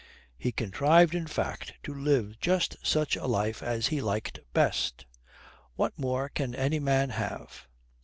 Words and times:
He 0.35 0.51
contrived, 0.51 1.13
in 1.13 1.27
fact, 1.27 1.73
to 1.83 1.93
live 1.93 2.39
just 2.39 2.75
such 2.81 3.15
a 3.15 3.27
life 3.27 3.61
as 3.61 3.89
he 3.89 4.01
liked 4.01 4.39
best. 4.51 5.05
What 5.75 5.93
more 5.95 6.27
can 6.29 6.55
any 6.55 6.79
man 6.79 7.11
have? 7.11 7.67